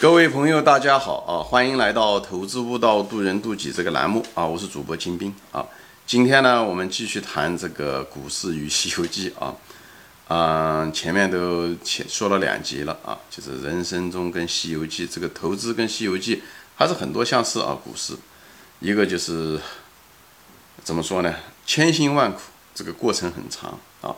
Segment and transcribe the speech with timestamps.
[0.00, 1.44] 各位朋友，大家好啊！
[1.44, 4.46] 欢迎来到《投资悟道，渡人渡己》这个栏目啊！
[4.46, 5.62] 我是主播金兵啊。
[6.06, 9.54] 今天呢，我们继续谈这个股市与《西游记》啊。
[10.28, 16.36] 嗯，前面都前说了两集了啊，就是人生中跟《西游记》这个投资跟《西游记》
[16.76, 17.76] 还是很多相似啊。
[17.84, 18.14] 股市
[18.78, 19.60] 一个就是
[20.82, 21.34] 怎么说呢？
[21.66, 22.40] 千辛万苦，
[22.74, 24.16] 这个过程很长啊。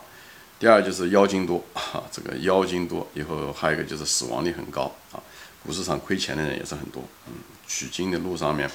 [0.57, 5.19] 第二就是妖精多啊，这个妖精多以后还有一个就是死亡率很高啊。
[5.65, 7.33] 股市上亏钱的人也是很多，嗯，
[7.65, 8.69] 取经的路上面，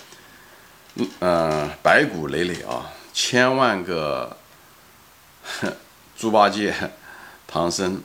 [1.20, 4.36] 嗯，白骨累累啊，千万个
[6.16, 6.74] 猪八戒、
[7.46, 8.00] 唐僧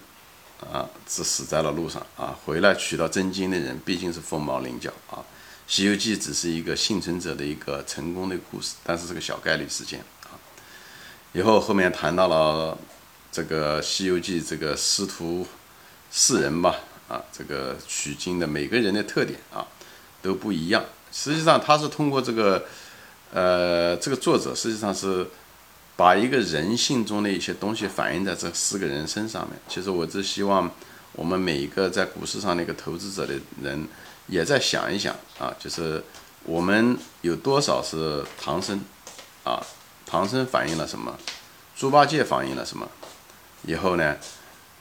[0.60, 5.24] 啊，只死在了路上啊，回来取到真经的人毕竟是凤毛麟角啊。
[5.66, 10.36] 西游记只是一个幸存者的一个成功的故事，但是是个小概率事件啊。
[11.32, 12.78] 以后后面谈到了
[13.32, 15.48] 这个西游记这个师徒
[16.12, 16.76] 四人吧。
[17.14, 19.68] 啊，这个取经的每个人的特点啊
[20.24, 20.84] 都不一样。
[21.12, 22.66] 实际上，他是通过这个，
[23.32, 25.28] 呃，这个作者实际上是
[25.96, 29.52] 把一个人性中的一些东西反映在这四个人身上面。
[29.70, 30.72] 其实，我只希望
[31.12, 33.88] 我们每一个在股市上的一个投资者的人，
[34.26, 36.04] 也在想一想啊，就是
[36.46, 38.82] 我们有多少是唐僧
[39.44, 39.64] 啊？
[40.08, 41.16] 唐僧反映了什么？
[41.76, 42.90] 猪八戒反映了什么？
[43.68, 44.18] 以后呢？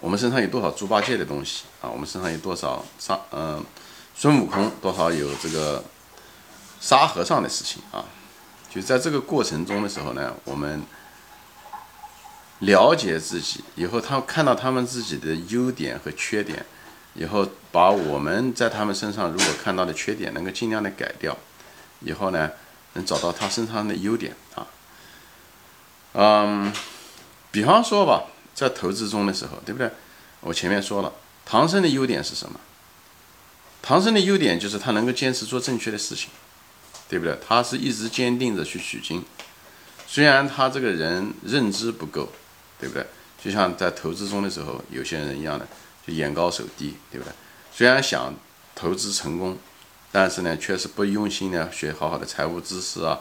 [0.02, 1.88] 我们身上有多少猪八戒的东西啊？
[1.88, 3.64] 我们身上有多少沙嗯
[4.16, 5.82] 孙悟空多少有这个
[6.80, 8.04] 沙和尚的事情啊？
[8.68, 10.82] 就在这个过程中的时候呢，我们
[12.58, 16.66] 了解自己以后，他看到他们自己的优点和缺点，
[17.14, 21.38] 以后把我们在他们身上如果看到的缺点能够尽量的改掉，
[22.00, 22.50] 以后呢，
[22.94, 24.66] 能找到他身上的优点啊。
[26.14, 26.72] 嗯，
[27.52, 28.24] 比方说吧。
[28.54, 29.90] 在投资中的时候，对不对？
[30.40, 31.12] 我前面说了，
[31.44, 32.58] 唐僧的优点是什么？
[33.80, 36.30] 唐僧的优点就是他能够坚持做正确的事情，
[37.08, 37.36] 对不对？
[37.46, 39.24] 他是一直坚定着去取经，
[40.06, 42.30] 虽然他这个人认知不够，
[42.78, 43.06] 对不对？
[43.42, 45.66] 就像在投资中的时候，有些人一样的，
[46.06, 47.32] 就眼高手低，对不对？
[47.72, 48.32] 虽然想
[48.74, 49.58] 投资成功，
[50.12, 53.18] 但是呢，确实不用心呢学好好的财务知识啊。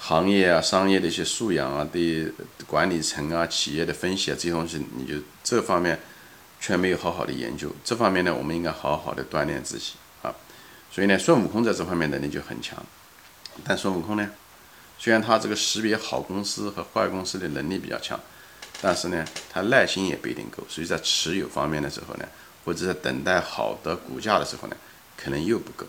[0.00, 2.32] 行业啊，商业的一些素养啊，对
[2.66, 6.00] 管理层啊、企业的分析啊，这些东西，你就这方面
[6.60, 7.70] 却没有好好的研究。
[7.84, 10.32] 这方面呢，我们应该好好的锻炼自己啊。
[10.90, 12.82] 所以呢，孙悟空在这方面能力就很强。
[13.64, 14.30] 但孙悟空呢，
[14.98, 18.18] 虽然他这个识别好公司和坏公司的能力比较强，
[18.80, 20.62] 但是呢，他耐心也不一定够。
[20.68, 22.24] 所以在持有方面的时候呢，
[22.64, 24.76] 或者在等待好的股价的时候呢，
[25.16, 25.84] 可能又不够，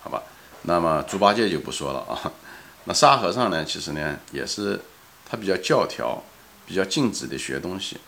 [0.00, 0.22] 好吧？
[0.62, 2.32] 那么猪八戒就不说了啊。
[2.88, 3.64] 那沙和尚呢？
[3.64, 4.80] 其实呢，也是
[5.28, 6.22] 他比较教条、
[6.64, 7.98] 比较禁止的学东西。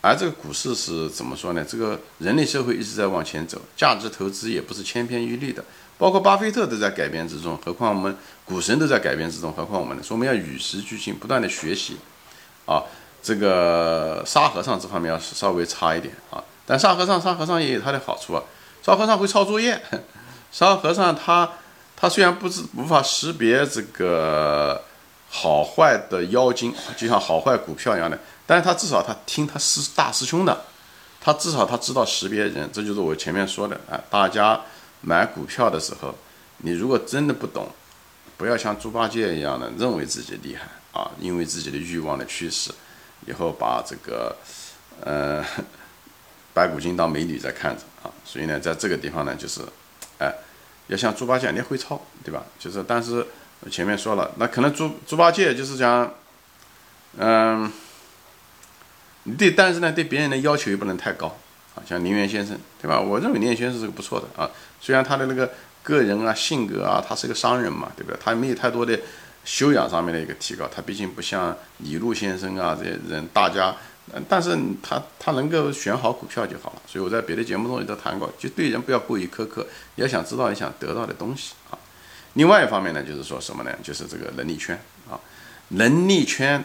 [0.00, 1.64] 而这个股市是怎么说呢？
[1.64, 5.64] 这个人类社会一直在往前走，价值投资也不是千篇一律的。
[5.96, 10.02] 包括巴菲特都在改变之中，何况我们股神都在改变之中，何况我们呢？
[10.02, 11.98] 所以我们要与时俱进，不断的学习。
[12.66, 12.82] 啊，
[13.22, 16.42] 这个沙和尚这方面要稍微差一点啊。
[16.66, 18.42] 但沙和尚，沙和尚也有他的好处啊。
[18.82, 19.80] 沙和尚会抄作业，
[20.50, 21.48] 沙和尚他。
[22.04, 24.84] 他虽然不知无法识别这个
[25.30, 30.64] 好坏的妖精，就像好坏股票一样的，但是他至少他听他师大师兄的，
[31.18, 33.98] 他至少他知道识别人，这就是我前面说的啊。
[34.10, 34.60] 大家
[35.00, 36.14] 买股票的时候，
[36.58, 37.68] 你如果真的不懂，
[38.36, 42.70] 不要像猪八戒一样的认为自己厉害啊，因为自己的欲望的驱使，
[43.26, 44.36] 以后把这个
[45.00, 45.42] 呃
[46.52, 48.12] 白骨精当美女在看着啊。
[48.26, 49.62] 所以呢，在这个地方呢，就是。
[50.88, 52.44] 要像猪八戒，你会抄，对吧？
[52.58, 53.26] 就是，但是
[53.70, 56.12] 前面说了，那可能猪猪八戒就是讲，
[57.16, 57.72] 嗯，
[59.22, 61.36] 你对，但是呢，对别人的要求也不能太高
[61.74, 61.82] 啊。
[61.88, 63.00] 像林园先生，对吧？
[63.00, 64.50] 我认为林园先生是个不错的啊。
[64.80, 65.52] 虽然他的那个
[65.82, 68.18] 个人啊、性格啊，他是个商人嘛，对不对？
[68.22, 68.98] 他没有太多的
[69.44, 73.74] 修养上面的一个提高，他毕竟不像李路先生啊这些人，大家。
[74.12, 81.78] 嗯但是他他能够选好股票就好了，所以我在别的节目中也都谈过，就对人不要过于苛刻，你要想知道你想得到的东西啊。
[82.34, 83.72] 另外一方面呢，就是说什么呢？
[83.82, 84.78] 就是这个能力圈
[85.08, 85.18] 啊，
[85.68, 86.62] 能力圈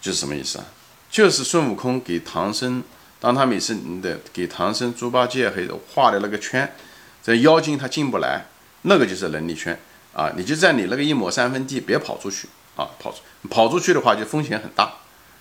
[0.00, 0.64] 就是什么意思啊？
[1.10, 2.82] 就是孙悟空给唐僧，
[3.18, 6.74] 当他每次你的给唐僧、猪八戒还有画的那个圈，
[7.22, 8.44] 这妖精他进不来，
[8.82, 9.78] 那个就是能力圈
[10.12, 10.30] 啊。
[10.36, 14.92] 你就在你那个一亩三分地，别跑出去啊，跑出跑出去的话就风险很大。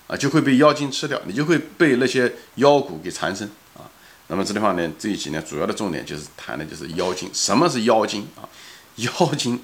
[0.07, 3.45] 啊，就会被妖精吃掉，你就会被那些妖股给缠身
[3.75, 3.83] 啊。
[4.27, 7.29] 那么这地方呢，这一集呢，主要的重点就是谈的就是妖精。
[7.33, 8.47] 什么是妖精啊？
[8.95, 9.59] 妖精，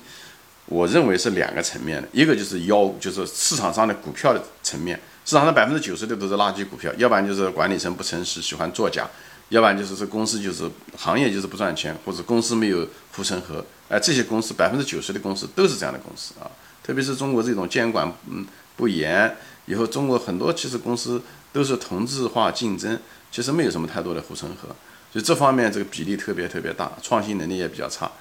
[0.66, 9.10] 我认为是两个层面的，一个就是妖，就是市场上的股票的层面，市场上百分之九十的都是垃圾股票，要不然就是管理层不诚实，喜欢作假，
[9.50, 13.66] 要不然就是这公司就是行业就是不赚钱，或者公司没有护城河。
[13.90, 16.52] 哎，这些公司百分之九十的公司都是这样的公司啊。
[16.84, 18.46] 特别是中国这种监管嗯
[18.76, 19.36] 不严，
[19.66, 21.22] 以后中国很多其实公司
[21.54, 23.00] 都是同质化竞争，
[23.32, 24.68] 其实没有什么太多的护城河，
[25.12, 28.12] 所以这方面这个比例特别特别大，创新能力也比较差，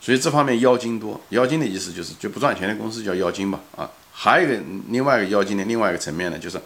[0.00, 1.20] 所以这方面妖精多。
[1.28, 3.88] 妖精的意思就是就不赚钱的公司叫妖精吧啊。
[4.12, 6.60] 还有一个另外一个妖精的另外一个层面呢，就是，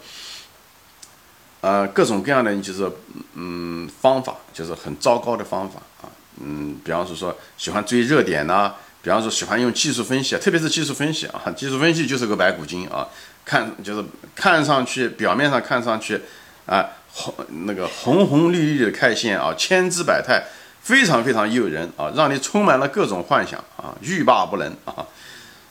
[1.61, 2.91] 呃，各种各样的就是
[3.35, 6.09] 嗯方法，就是很糟糕的方法啊，
[6.41, 8.75] 嗯，比方说说喜欢追热点呐。
[9.03, 13.09] 比方说喜欢用技术分析啊，特别是技术分析啊， 技术分析就是个白骨精啊，
[13.45, 14.05] 看就是
[14.35, 16.21] 看上去表面上看上去
[16.67, 17.35] 啊红
[17.67, 20.45] 那个红红绿绿的 K 线啊，千姿百态，
[20.81, 25.05] 非常非常诱人啊，让你充满了各种幻想啊，欲罢不能啊。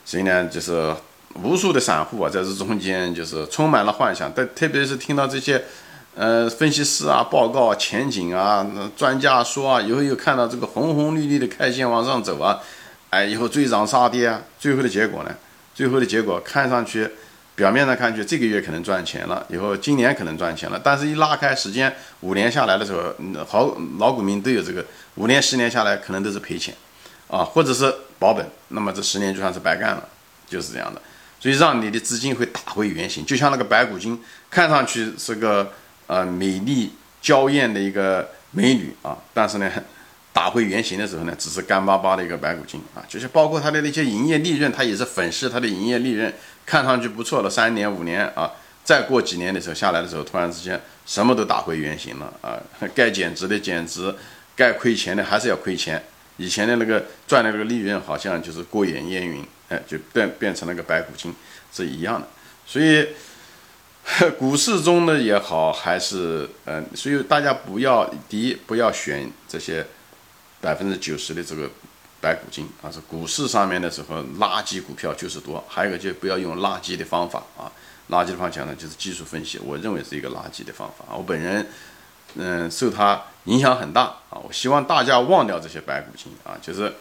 [0.04, 0.94] 所以呢，就是
[1.42, 5.64] 无数的散户啊，在这中间就是充满了幻想，但特别是听到这些
[6.14, 12.60] 呃分析师啊报告啊前景啊，专家说啊，以后又看到这个红红绿绿的 K 线往上走啊。
[13.12, 15.36] 哎，以后追涨杀跌啊，最后的结果呢？
[15.74, 17.06] 最后的结果看上去，
[17.54, 24.82] 表面上看去这个月可能赚钱了，以后今年可能赚钱了，但是一拉开时间，五年下来的时候，好老股民都有这个，
[25.16, 26.74] 五年十年下来可能都是赔钱，
[27.28, 30.08] 啊，或者是保本，那么这十年就算是白干了，
[30.48, 31.02] 就是这样的，
[31.38, 34.18] 所以让你的资金会打回原形，就像那个白骨精，
[34.50, 35.70] 看上去是个
[36.06, 39.70] 呃美丽娇艳的一个美女啊，但是呢。
[40.34, 46.32] 打回原形的时候呢，只是干巴巴的一个白骨精啊，就是包括它的那些营业利润，它也是粉饰它的营业利润，
[46.64, 48.50] 看上去不错了，三年五年啊，
[48.82, 52.56] 再过几年的时候下来的时候，突然之间什么都打回原形了啊，
[52.94, 54.14] 该减值的减值，
[54.56, 56.02] 该亏钱的还是要亏钱，
[56.38, 61.34] 以前的那个赚的那个利润好像就是过眼烟云，哎，就变变成了个白骨精
[61.70, 62.26] 是一样的，
[62.64, 63.06] 所以
[64.38, 69.86] 股市中的也好，还是嗯，所以大家不要第一不要选这些。
[70.62, 71.68] 百分之九十的这个
[72.20, 75.62] 白骨精啊，是股市上面的时候垃圾股票就是多。
[75.68, 77.66] 还有一个就不要用垃圾的方法啊，
[78.08, 81.14] 垃圾的方法讲呢就是技术分析，我认为是一个垃圾的方法。
[81.16, 81.68] 我本人
[82.36, 86.94] 嗯受它影响很大啊，我希望大家忘掉这些白骨精啊，就是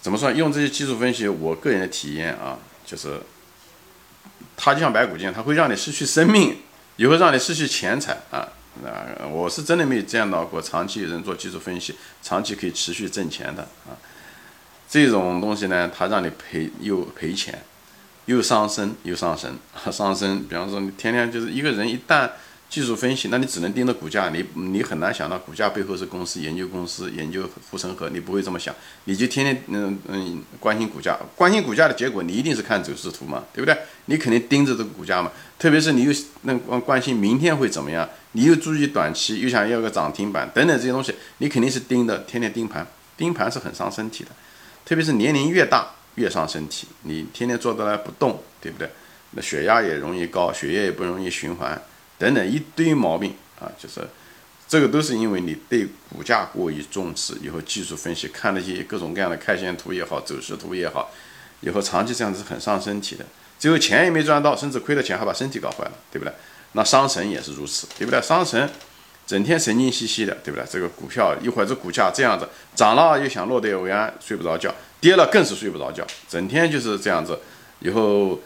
[0.00, 3.20] 怎么说用这些技术分析，我个人的体验啊，就是
[4.56, 6.58] 它就像白骨精，它会让你失去生命，
[6.96, 8.48] 也会让你失去钱财啊。
[8.82, 13.96] 那我是真的没有见到过长期有人做技术分析，长期可以持续挣钱的啊。
[14.88, 17.62] 这种东西呢，它让你赔又赔钱，
[18.26, 20.42] 又伤身又伤神啊，伤身。
[20.48, 22.30] 比方说，你天天就是一个人一旦。
[22.70, 28.72] 技术分析，那你只能盯着股价，你你很难想到股价背后是公司研究公司研究护城河，你不会这么想，
[29.06, 33.76] 你就天天嗯嗯关心股价，关心股价的结果，你一定是看走势图嘛，对不对？
[34.04, 36.12] 你肯定盯着这个股价嘛，特别是你又
[36.42, 42.86] 那关关心明天会怎么样，你又注意短期，又想要个涨停板等等这些东西，你肯定是盯的，天天盯盘，
[43.16, 44.30] 盯盘是很伤身体的，
[44.84, 48.88] 特别是年龄越大越伤身体，你天天坐在那不动，对不对？
[49.32, 51.80] 那血压也容易高，血液也不容易循环。
[52.20, 54.06] 等等一堆毛病啊，就是
[54.68, 61.10] 这个都是因为你对股价过于重视，以后技术分析看那些各种各样的 K 线图也好，走势图也好，
[61.62, 63.24] 以后长期这样子很伤身体的，
[63.58, 66.32] 最后钱也没赚到，甚至亏了钱还把身体搞坏了，对不对？
[66.72, 68.20] 那伤神也是如此，对不对？
[68.20, 68.70] 伤神
[69.26, 70.64] 整天神经兮兮的，对不对？
[70.70, 72.46] 这个股票一会儿这股价这样子
[72.76, 77.40] 涨了又想落袋为安，睡不着觉；跌了更是睡不着觉，整天就是这样子，
[77.80, 78.38] 以后。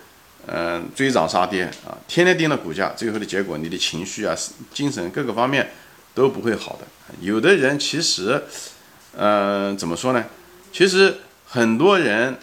[0.46, 4.36] 嗯，追涨杀跌啊，天天盯着股价，最后的结果，你的情绪啊、
[4.72, 5.70] 精神各个方面
[6.14, 6.86] 都不会好的。
[7.20, 8.42] 有的人其实，
[9.16, 10.24] 嗯，怎么说呢？
[10.72, 12.36] 其实很多人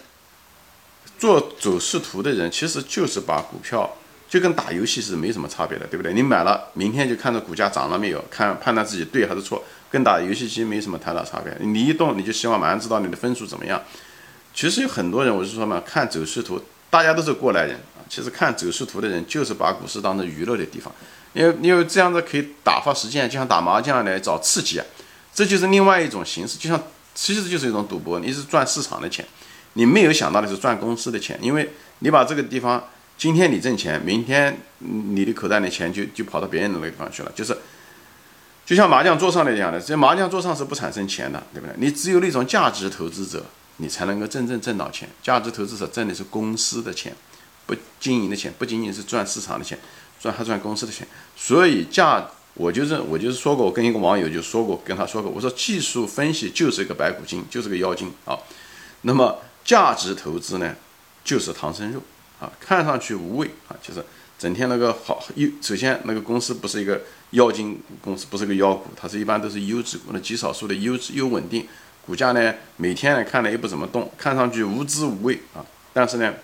[1.18, 3.96] 做走势图的人，其实就是把股票
[4.28, 6.12] 就跟打游戏是没什么差别的，对不对？
[6.14, 11.54] 你买了，明天就看着股价涨了没有，看判断自己对还是错，跟打游戏机没什么太大差别。
[11.60, 13.80] 你一动，你就希望马上知道你的分数怎么样。
[14.54, 16.60] 其实有很多人，我是说嘛，看走势图，
[16.92, 18.04] 大家都是过来人啊。
[18.06, 20.92] 其实看走势图的人就是把股市当成娱乐的地方，
[21.32, 24.84] 因为因为这样子可以打发时间，就像打麻将来找刺激啊，
[25.32, 26.78] 这就是另外一种形式，就像
[27.14, 29.26] 其实就是一种赌博，你是赚市场的钱，
[29.72, 32.84] 你没有想到的是赚公司的钱，因为你把这个地方
[33.16, 37.56] 今天你挣钱，明天你的口袋的钱就就跑到别人的那个地方去了，就是
[38.66, 41.74] 就像麻将桌上的一样的，这麻将桌上是不产生钱的，对不对？
[41.78, 43.46] 你只有那种价值投资者，
[43.78, 47.14] 你才能够真正挣到钱，价值投资者挣的是公司的钱。
[47.64, 49.78] 不经营的钱不仅仅是赚市场的钱，
[50.20, 51.06] 赚还赚公司的钱。
[51.36, 58.36] 所以价，我就是我就是说过，我跟一个网友就说过，跟他说过，我说技术分析就是一个白骨精，就是个妖精啊。
[59.02, 60.74] 那么价值投资呢，
[61.22, 62.02] 就是唐僧肉
[62.40, 64.04] 啊，看上去无味啊，就是
[64.38, 67.00] 整天那个好，一首先那个公司不是一个
[67.30, 71.66] 妖精公司，不是个妖股，它是一般都是优质股，那极少数的优质又稳定，
[72.04, 76.34] 股价呢每天呢看了也不怎么动，看上去无滋无味啊，但是呢，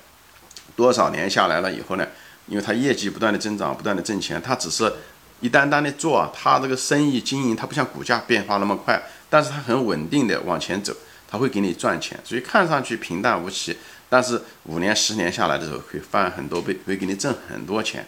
[0.76, 2.06] 多少年下来了以后呢，
[2.46, 4.92] 因为它业绩不断的增长，不断的挣钱，它只是
[5.40, 10.94] 一单单的做啊，它这个生意经营它不像股价变化那么快，但是它很稳定的往前走，
[11.28, 13.76] 它会给你赚钱，所以看上去平淡无奇，
[14.08, 18.06] 但是五年十年下来的时候会翻很多倍，会给你挣很多钱，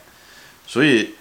[0.67, 1.15] 所以。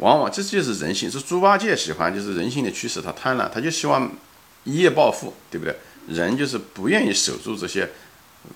[0.00, 3.00] 往往这就是人性，是猪八戒喜欢，就是人性的驱使。
[3.00, 4.10] 他贪婪，他就希望
[4.64, 5.74] 一夜暴富，对不对？
[6.06, 7.88] 人就是不愿意守住这些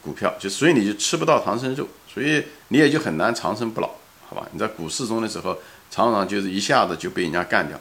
[0.01, 3.91] 股票，就所以你就吃不到唐僧肉，所以你也就很难长生不老，
[4.29, 4.47] 好吧？
[4.53, 5.59] 你在股市中的时候，
[5.91, 7.79] 常常就是一下子就被人家干掉。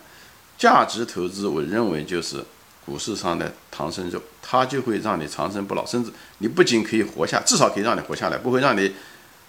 [0.58, 2.44] 价值投资，我认为就是
[2.86, 8.94] 股市上的唐僧肉，它就会让你长生不老，甚至你不仅可以活下，至少可以让你活下来，不会让你。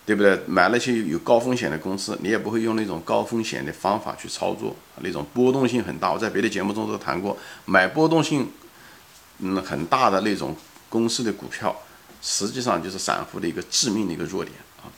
[0.04, 0.36] 对不对？
[0.48, 6.12] 买那些有高风险的公司，你也不会用那种高风险的方法去操作，那种波动性很大。
[6.12, 8.50] 我在别的节目中都谈过，买波动性
[9.42, 10.56] 嗯很大的那种
[10.88, 11.76] 公司的股票，
[12.22, 14.88] 实际上就是散户的一个致命的一个弱点啊。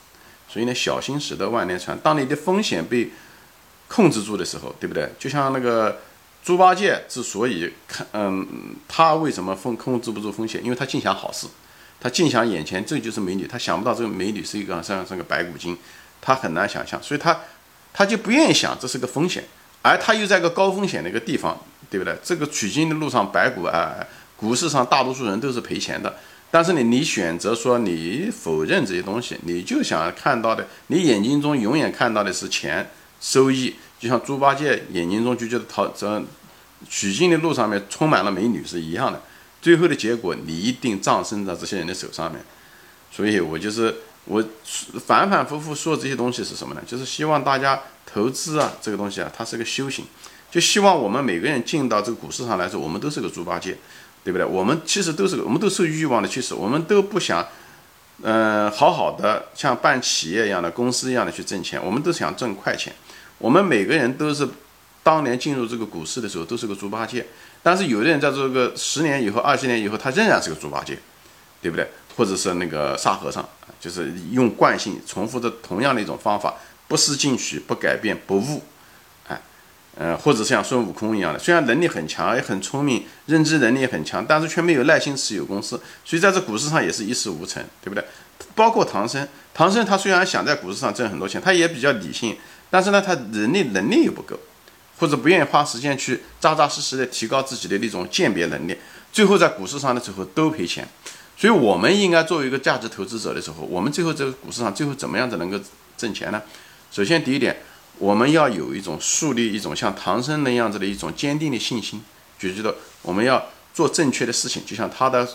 [0.47, 1.99] 所以呢，小心驶得万年船。
[2.01, 3.11] 当你的风险被
[3.87, 5.11] 控制住的时候，对不对？
[5.19, 5.99] 就像那个
[6.43, 8.47] 猪八戒之所以看嗯，
[8.87, 10.63] 他为什么风控制不住风险？
[10.63, 11.47] 因为他尽想好事。
[11.99, 15.75] 他尽想眼前这就是美女，他想不到这个美女是一个像是个白骨精，
[16.21, 17.39] 他很难想象，所以他
[17.93, 19.45] 他就不愿意想这是个风险，
[19.81, 21.57] 而他又在一个高风险的一个地方，
[21.89, 22.15] 对不对？
[22.21, 23.95] 这个取经的路上白骨啊，
[24.45, 26.15] 股市上大多数人都是赔钱的，
[26.51, 36.21] 但是你，你选择说你否认这些东西，你就想看到的，你眼睛中永远看到的是钱收益，就像猪八戒眼睛中就觉得逃这
[36.87, 39.19] 取经的路上面充满了美女是一样的。
[39.63, 42.39] 最后的结果，你一定葬身在这些人的手上面，
[43.11, 44.43] 所以我就是我
[45.03, 46.83] 反反复复说这些东西是什么呢？
[46.85, 50.05] 就是希望大家投资啊，这个东西啊，它是个修行，
[50.51, 53.75] 就希望我们每个人进到这个股市上来说，我们都是个猪八戒，
[54.25, 54.45] 对不对？
[54.45, 57.47] 我们其实都是，我们都受欲望的驱使，我们都不想，
[58.23, 62.93] 嗯，好好的像办企业一样的公司一样的去挣钱，我们都想挣快钱，
[63.37, 64.45] 我们每个人都是。
[65.05, 67.23] 当年进入这个股市的时候，都是个猪八戒。
[67.61, 70.97] 但是有的人在这个十年以后、二十年以后，他仍然是个猪八戒，
[71.61, 71.87] 对不对？
[72.17, 73.47] 或者是那个沙和尚，
[73.79, 76.55] 就是用惯性重复着同样的一种方法，
[76.87, 78.63] 不思进取、不改变、不悟，
[79.97, 88.03] 呃，或者像孙悟空一样的，虽然能力很强，也很聪明，认知能力也很强，但是却没有耐心持有公司，所以在这股市上也是一事无成，对不对？
[88.53, 92.37] 包括唐僧，唐僧他虽然想在股市上挣很多钱，他也比较理性，
[92.69, 94.37] 但是呢，他人力能力又不够。
[94.97, 98.77] 或者不愿意花时间去扎扎实实的提高自己的那种鉴别能力，
[99.11, 100.87] 最后在股市上的时候都赔钱。
[101.35, 105.59] 所以，我们应该作为一个价值投资者的时候，我们最后这个股市上最后怎么样子能够
[105.97, 106.41] 挣钱呢？
[106.93, 107.57] 首先，第一点，
[107.97, 112.01] 我们要有一种树立一种像唐僧那样子的一种坚定的信心，
[112.37, 114.65] 就觉得我们要做正确的事情。
[114.65, 115.27] 就像他的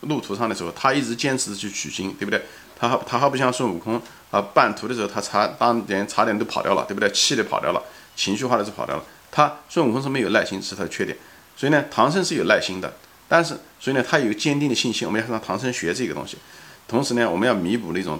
[0.00, 2.42] 路途上的时候，他一直坚持去取经，对不对？
[2.78, 7.10] 他他还不像孙悟空啊，半途的时候他差当年差点都跑掉了，对不对？
[7.10, 7.82] 气的跑掉了。
[8.14, 11.16] 情绪化的是跑掉了，他孙悟空是没有耐心，是他的缺点。
[11.56, 12.94] 所以呢，唐僧是有耐心的，
[13.28, 15.06] 但是所以呢，他有坚定的信心。
[15.06, 16.36] 我们要让唐僧学这个东西，
[16.88, 18.18] 同时呢，我们要弥补那种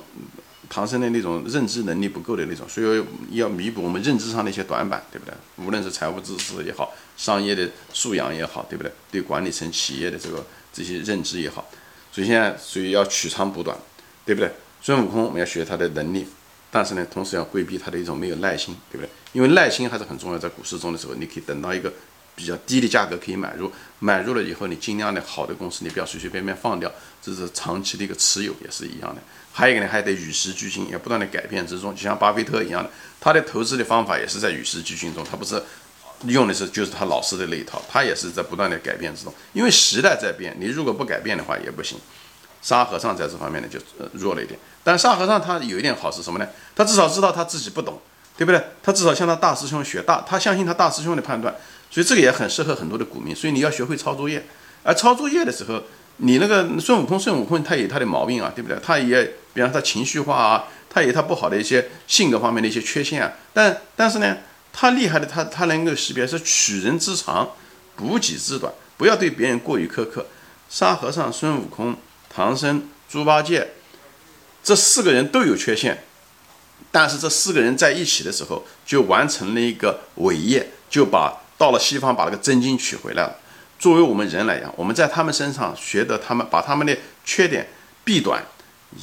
[0.69, 5.35] 唐僧的那种认知能力不够的那种，所以要弥补我们认知上的一些短板，对不对？
[5.65, 8.93] 无论是财务知识也好，商业的素养也好，对不对？
[9.11, 11.69] 对管理层企业的这个这些认知也好，
[12.13, 13.77] 所以现在所以要取长补短，
[14.25, 14.51] 对不对？
[14.83, 16.27] 孙悟空我们要学他的能力。
[16.69, 19.09] 但是呢，同时要规避他的一种没有耐心，对不对？
[19.33, 20.39] 因为耐心还是很重要。
[20.39, 21.91] 在股市中的时候，你可以等到一个
[22.37, 26.89] 比较低的价格可以买入，买入了以后，你尽量的好的公司，你不要随随便便放掉，
[27.21, 29.21] 这是长期的一个持有也是一样的。
[29.53, 31.93] 还有一个呢，还得与时俱进，要不断的改变之中。
[31.97, 35.61] 就像巴菲特一样的，他的投资的方法也是在与时俱进中，他不是
[36.27, 39.35] 用的是就是他老师的那一套，他也是在不断的改变之中。
[39.55, 41.99] 因为时代在变，你如果不改变的话也不行。
[42.63, 43.79] 沙和尚在这方面呢就
[44.13, 46.49] 弱了一点，但沙和尚他有一点好是什么呢？
[46.75, 48.01] 他至少知道他自己不懂，
[48.37, 48.61] 对不对？
[48.83, 51.55] 他至少向他大师兄学大，他相信他大师兄的判断，
[51.91, 53.35] 所以这个也很适合很多的股民。
[53.35, 54.47] 所以你要学会抄作业，
[54.83, 55.83] 而抄作业的时候，
[56.19, 58.79] 你那个孙悟空，孙悟空他有他的毛病啊，对不对？
[58.83, 63.33] 他也，比方说他情绪化啊，他有他不好的一些性格方面的一些缺陷啊。
[63.53, 64.37] 但但是呢，
[64.73, 67.51] 他厉害的他他能够识别是取人之长，
[67.97, 70.27] 补己之短，不要对别人过于苛刻。
[70.69, 71.97] 沙和尚、孙悟空。
[72.29, 73.67] 唐僧、猪八戒
[74.63, 76.05] 这四个人都有缺陷，
[76.93, 83.37] 但是这四个人在一起的时候，就完成了一个伟业，就把到了西方把那个真经取回来了。
[83.79, 87.69] 作为我们人来讲，我们在他们身上学的，他们把他们的缺点
[88.05, 88.43] 避短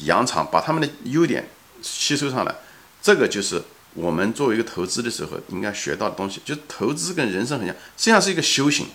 [0.06, 1.48] 扬长，把他们的优点
[1.82, 2.56] 吸收上来，
[3.02, 3.62] 这个就是
[3.94, 8.88] 我们作为一个投资的时候应该学到的东西，就投资跟人生很像，实际上是一个修行。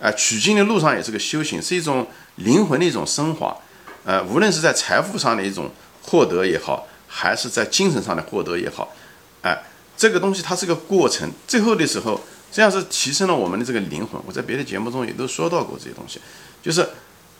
[0.00, 3.54] 啊，取经的路上也是个修行，是一种灵魂的一种升华。
[4.02, 8.94] 呃，无论是在财富上的一种获得也好，还是在精神上的获得也好，
[9.42, 9.62] 哎，
[9.98, 12.18] 这个东西它是个过程，最后的时候，
[12.50, 14.20] 实际上是提升了我们的这个灵魂。
[14.26, 16.20] 我在别的节目中也都说到过这些东西，
[16.62, 16.88] 就是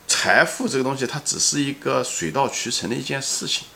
[0.06, 3.66] 财富这个东西，它只是一个水到渠成的一件事情。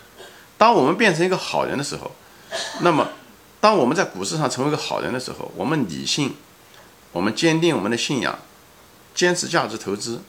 [0.57, 2.11] 当我们变成一个好人的时候，
[2.81, 3.09] 那么
[3.61, 6.35] 当我们在股市上成为一个好人的时候，我们理性，
[7.12, 8.38] 我们坚定我们的信仰。
[9.14, 10.23] 坚持价值投资，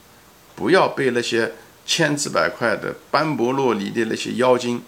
[0.54, 4.80] 不要被那些千姿百块的斑驳落离的那些妖精，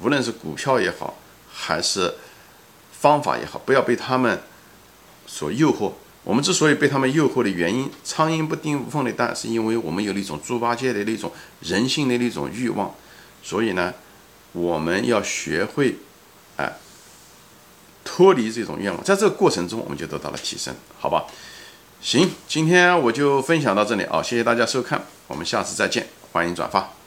[0.00, 1.18] 无论是股票也好，
[1.52, 2.14] 还是
[2.90, 4.42] 方法也好，不要被他们
[5.26, 5.92] 所诱惑。
[6.22, 12.94] 我们之所以被他们诱惑的原因，苍蝇不叮无缝的蛋，是因为我们有那种猪八戒的那种人性的那种欲望。
[13.42, 13.92] 所以呢，
[14.52, 15.96] 我们要学会，
[16.56, 16.78] 哎，
[18.04, 21.26] 脱离这种愿望，在这个过程中，我们就得到了提升，好吧？
[22.00, 24.22] 行，今天我就分享到这里啊！
[24.22, 27.03] 谢谢大家收看，我们下次再见，欢迎转发。